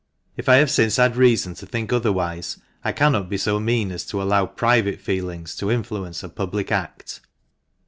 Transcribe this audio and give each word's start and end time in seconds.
If 0.35 0.49
I 0.49 0.55
have 0.55 0.71
since 0.71 0.95
had 0.95 1.15
reason 1.15 1.53
to 1.53 1.67
think 1.67 1.93
otherwise, 1.93 2.57
I 2.83 2.91
cannot 2.91 3.29
be 3.29 3.37
so 3.37 3.59
mean 3.59 3.91
as 3.91 4.03
to 4.07 4.19
allow 4.19 4.47
private 4.47 4.99
feelings 4.99 5.55
to 5.57 5.69
influence 5.69 6.23
a 6.23 6.29
public 6.29 6.71
act." 6.71 7.21